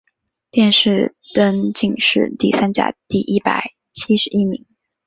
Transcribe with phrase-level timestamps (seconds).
[0.49, 4.65] 殿试登进士第三甲第一百七十一名。